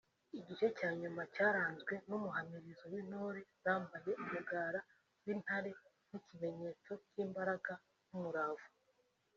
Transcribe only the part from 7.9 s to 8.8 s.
n’umurava